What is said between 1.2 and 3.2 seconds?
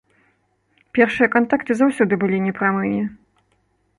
кантакты заўсёды былі непрамымі.